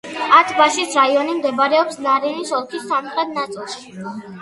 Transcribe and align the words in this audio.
ათ-ბაშის 0.37 0.95
რაიონი 0.99 1.35
მდებარეობს 1.41 2.01
ნარინის 2.07 2.57
ოლქის 2.63 2.91
სამხრეთ 2.91 3.41
ნაწილში. 3.41 3.99